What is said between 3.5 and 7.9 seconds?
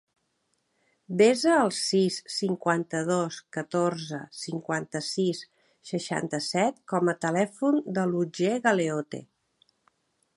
catorze, cinquanta-sis, seixanta-set com a telèfon